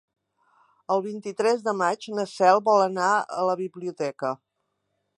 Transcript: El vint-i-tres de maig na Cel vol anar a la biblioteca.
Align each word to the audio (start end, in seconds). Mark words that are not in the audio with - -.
El 0.95 1.03
vint-i-tres 1.07 1.61
de 1.69 1.75
maig 1.83 2.09
na 2.21 2.27
Cel 2.33 2.65
vol 2.71 2.85
anar 2.89 3.13
a 3.39 3.47
la 3.53 3.57
biblioteca. 3.65 4.35